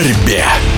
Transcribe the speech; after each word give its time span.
борьбе. 0.00 0.69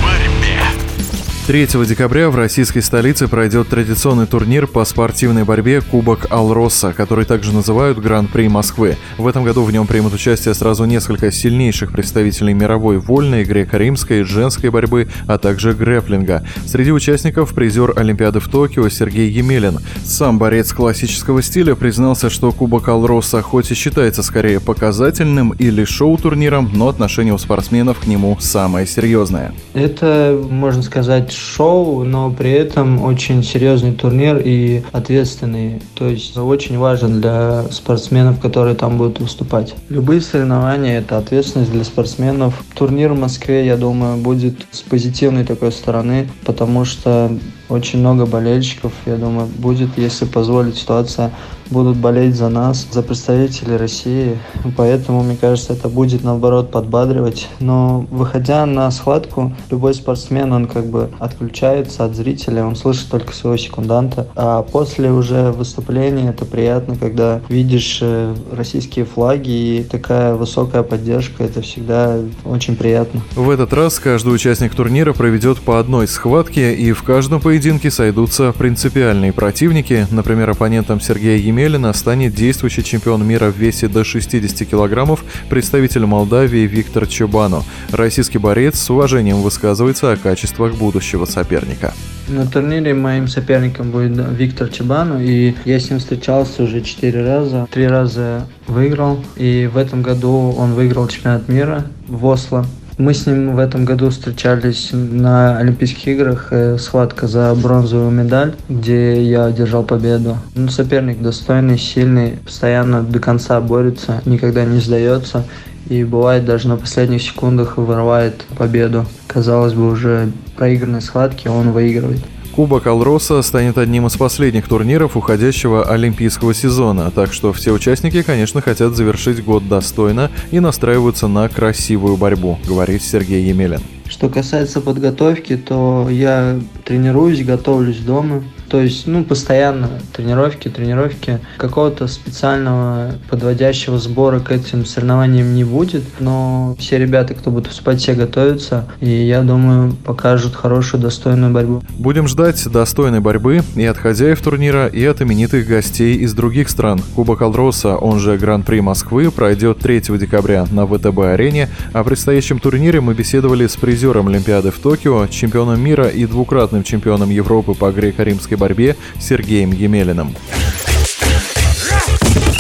3 1.45 1.67
декабря 1.89 2.31
в 2.31 2.37
российской 2.37 2.83
столице 2.83 3.27
пройдет 3.27 3.67
традиционный 3.67 4.27
турнир 4.27 4.69
по 4.69 4.85
спортивной 4.85 5.43
борьбе 5.43 5.81
Кубок 5.81 6.29
Алроса, 6.31 6.93
который 6.93 7.25
также 7.25 7.53
называют 7.53 7.99
Гран-при 7.99 8.47
Москвы. 8.47 8.97
В 9.19 9.27
этом 9.27 9.43
году 9.43 9.65
в 9.65 9.73
нем 9.73 9.89
примут 9.89 10.15
участие 10.15 10.55
сразу 10.55 10.85
несколько 10.85 11.33
сильнейших 11.33 11.91
представителей 11.91 12.55
мировой 12.55 12.99
вольной, 12.99 13.43
греко-римской, 13.43 14.23
женской 14.23 14.71
борьбы, 14.71 15.09
а 15.27 15.37
также 15.37 15.73
грэплинга. 15.73 16.47
Среди 16.65 16.93
участников 16.93 17.53
призер 17.55 17.93
Олимпиады 17.97 18.39
в 18.39 18.47
Токио 18.47 18.89
Сергей 18.89 19.29
Емелин. 19.29 19.81
Сам 20.05 20.39
борец 20.39 20.73
классического 20.73 21.43
стиля 21.43 21.75
признался, 21.75 22.31
что 22.31 22.53
Кубок 22.53 22.87
Алроса 22.87 23.43
хоть 23.43 23.73
и 23.73 23.75
считается 23.75 24.23
скорее 24.23 24.61
показательным 24.61 25.51
или 25.59 25.85
шоу-турниром, 25.85 26.71
но 26.73 26.87
отношение 26.87 27.35
у 27.35 27.39
спортсменов 27.39 27.99
к 27.99 28.07
нему 28.07 28.37
самое 28.39 28.87
серьезное. 28.87 29.53
Это, 29.75 30.41
можно 30.49 30.83
сказать, 30.83 31.32
шоу, 31.33 32.05
но 32.05 32.31
при 32.31 32.51
этом 32.51 33.03
очень 33.03 33.43
серьезный 33.43 33.93
турнир 33.93 34.41
и 34.45 34.83
ответственный. 34.93 35.83
То 35.95 36.09
есть 36.09 36.37
очень 36.37 36.79
важен 36.79 37.21
для 37.21 37.65
спортсменов, 37.71 38.41
которые 38.41 38.75
там 38.75 38.99
будут 38.99 39.21
выступать. 39.21 39.75
Любые 39.89 40.21
соревнования– 40.21 40.99
это 41.01 41.19
ответственность 41.19 41.73
для 41.73 41.85
спортсменов. 41.85 42.63
Турнир 42.75 43.13
в 43.13 43.19
Москве, 43.19 43.67
я 43.67 43.77
думаю, 43.77 44.17
будет 44.17 44.67
с 44.71 44.81
позитивной 44.81 45.45
такой 45.45 45.73
стороны, 45.73 46.29
потому 46.45 46.85
что 46.85 47.31
очень 47.69 48.01
много 48.01 48.27
болельщиков, 48.27 48.93
я 49.07 49.17
думаю, 49.17 49.47
будет, 49.47 49.97
если 49.97 50.27
позволит 50.27 50.77
ситуация, 50.77 51.33
будут 51.73 51.97
болеть 51.97 52.37
за 52.37 52.49
нас, 52.49 52.87
за 52.91 53.03
представителей 53.03 53.77
России. 53.77 54.39
Поэтому, 54.77 55.23
мне 55.23 55.37
кажется, 55.37 55.73
это 55.73 55.89
будет, 55.89 56.23
наоборот, 56.23 56.71
подбадривать. 56.71 57.49
Но, 57.61 58.07
выходя 58.11 58.67
на 58.67 58.91
схватку, 58.91 59.53
любой 59.71 59.95
спортсмен, 59.95 60.53
он 60.53 60.67
как 60.67 60.87
бы 60.87 61.11
отключается 61.19 62.05
от 62.05 62.15
зрителя, 62.15 62.65
он 62.65 62.77
слышит 62.77 63.09
только 63.09 63.35
своего 63.35 63.57
секунданта. 63.57 64.29
А 64.37 64.63
после 64.63 65.11
уже 65.11 65.51
выступления 65.53 66.29
это 66.29 66.45
приятно, 66.45 66.97
когда 66.97 67.41
видишь 67.49 67.99
э, 68.03 68.35
российские 68.53 69.05
флаги 69.05 69.51
и 69.51 69.85
такая 69.85 70.35
высокая 70.35 70.83
поддержка, 70.83 71.45
это 71.45 71.63
всегда 71.63 72.19
очень 72.45 72.77
приятно. 72.77 73.23
В 73.35 73.49
этот 73.51 73.73
раз 73.73 73.99
каждый 73.99 74.35
участник 74.35 74.75
турнира 74.75 75.13
проведет 75.13 75.61
по 75.61 75.79
одной 75.79 76.07
схватке, 76.07 76.75
и 76.75 76.93
в 76.93 77.03
каждом 77.03 77.41
поединке 77.41 77.91
сойдутся 77.91 78.53
принципиальные 78.53 79.33
противники. 79.33 80.07
Например, 80.11 80.51
оппонентом 80.51 81.01
Сергея 81.01 81.39
Емелина 81.63 81.93
станет 81.93 82.35
действующий 82.35 82.83
чемпион 82.83 83.25
мира 83.25 83.49
в 83.49 83.57
весе 83.57 83.87
до 83.87 84.03
60 84.03 84.69
килограммов, 84.69 85.25
представитель 85.49 86.07
Молдавии 86.07 86.67
Виктор 86.67 87.07
Чубану. 87.07 87.63
Российский 87.93 88.39
борец 88.39 88.81
с 88.81 88.91
уважением 88.91 89.43
высказывается 89.43 90.11
о 90.11 90.17
качествах 90.17 90.75
будущего 90.75 91.25
соперника. 91.25 91.95
На 92.27 92.49
турнире 92.49 92.95
моим 92.95 93.29
соперником 93.29 93.93
будет 93.93 94.19
Виктор 94.37 94.71
Чебану, 94.71 95.23
и 95.23 95.55
я 95.65 95.79
с 95.79 95.89
ним 95.89 96.01
встречался 96.01 96.65
уже 96.65 96.81
четыре 96.81 97.25
раза. 97.25 97.69
Три 97.71 97.87
раза 97.87 98.49
выиграл, 98.67 99.25
и 99.37 99.71
в 99.73 99.77
этом 99.77 100.03
году 100.03 100.53
он 100.59 100.75
выиграл 100.75 101.07
чемпионат 101.07 101.49
мира 101.49 101.87
в 102.09 102.27
Осло. 102.27 102.67
Мы 102.99 103.15
с 103.15 103.27
ним 103.27 103.55
в 103.55 103.59
этом 103.59 103.85
году 103.85 104.11
встречались 104.11 104.91
на 104.93 105.59
Олимпийских 105.59 106.09
играх, 106.09 106.49
э, 106.51 106.77
схватка 106.79 107.27
за 107.27 107.55
бронзовую 107.55 108.11
медаль, 108.11 108.55
где 108.69 109.23
я 109.23 109.47
одержал 109.47 109.83
победу. 109.83 110.37
Ну, 110.55 110.69
соперник 110.69 111.23
достойный, 111.23 111.79
сильный, 111.79 112.39
постоянно 112.45 113.03
до 113.03 113.19
конца 113.19 113.61
борется, 113.61 114.21
никогда 114.27 114.65
не 114.65 114.81
сдается 114.81 115.45
и 115.89 116.05
бывает 116.05 116.45
даже 116.45 116.69
на 116.69 116.77
последних 116.77 117.23
секундах 117.23 117.77
вырывает 117.77 118.45
победу. 118.57 119.07
Казалось 119.27 119.75
бы, 119.75 119.91
уже 119.91 120.31
проигранной 120.57 121.03
схватки 121.03 121.49
он 121.49 121.73
выигрывает. 121.73 122.21
Кубок 122.53 122.87
Алроса 122.87 123.41
станет 123.41 123.79
одним 123.79 124.07
из 124.07 124.17
последних 124.19 124.69
турниров 124.69 125.17
уходящего 125.17 125.91
олимпийского 125.91 126.53
сезона, 126.53 127.11
так 127.11 127.33
что 127.33 127.55
все 127.55 127.73
участники, 127.73 128.21
конечно, 128.21 128.61
хотят 128.61 128.95
завершить 128.95 129.43
год 129.43 129.67
достойно 129.69 130.31
и 130.51 130.61
настраиваются 130.61 131.29
на 131.29 131.49
красивую 131.49 132.19
борьбу, 132.19 132.59
говорит 132.69 133.03
Сергей 133.03 133.43
Емелин. 133.45 133.81
Что 134.07 134.29
касается 134.29 134.83
подготовки, 134.83 135.57
то 135.57 136.09
я 136.11 136.61
тренируюсь, 136.85 137.43
готовлюсь 137.43 138.01
дома. 138.01 138.45
То 138.73 138.81
есть, 138.81 139.07
ну, 139.07 139.23
постоянно 139.23 139.91
тренировки, 140.15 140.71
тренировки. 140.71 141.41
Какого-то 141.59 142.09
специального 142.09 143.13
подводящего 143.29 143.99
сбора 143.99 144.41
к 144.41 144.51
этим 144.51 144.87
соревнованиям 144.87 145.55
не 145.55 145.63
будет, 145.63 146.05
но 146.21 146.75
все 146.79 146.97
ребята, 146.97 147.35
кто 147.35 147.51
будет 147.51 147.69
выступать, 147.69 148.01
все 148.01 148.15
готовятся, 148.15 148.89
и 149.01 149.11
я 149.11 149.43
думаю, 149.43 149.93
покажут 150.07 150.55
хорошую, 150.55 151.03
достойную 151.03 151.53
борьбу. 151.53 151.83
Будем 151.99 152.27
ждать 152.27 152.67
достойной 152.67 153.21
борьбы 153.21 153.61
и 153.77 153.85
от 153.85 153.99
хозяев 153.99 154.41
турнира, 154.41 154.87
и 154.87 155.05
от 155.05 155.21
именитых 155.21 155.67
гостей 155.67 156.17
из 156.17 156.33
других 156.33 156.71
стран. 156.71 157.03
Кубок 157.15 157.43
Алроса, 157.43 157.97
он 157.97 158.21
же 158.21 158.39
Гран-при 158.39 158.81
Москвы, 158.81 159.31
пройдет 159.31 159.81
3 159.81 160.01
декабря 160.19 160.65
на 160.71 160.87
ВТБ-арене. 160.87 161.69
О 161.93 162.05
предстоящем 162.05 162.59
турнире 162.59 163.03
мы 163.03 163.13
беседовали 163.13 163.67
с 163.67 163.77
призером 163.77 164.29
Олимпиады 164.29 164.71
в 164.71 164.79
Токио, 164.79 165.27
чемпионом 165.27 165.79
мира 165.85 166.07
и 166.07 166.25
двукратным 166.25 166.83
чемпионом 166.83 167.29
Европы 167.29 167.75
по 167.75 167.93
греко-римской 167.93 168.62
борьбе 168.63 168.95
Сергеем 169.19 169.73
Емелиным. 169.73 170.37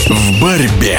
В 0.08 0.40
борьбе. 0.40 0.98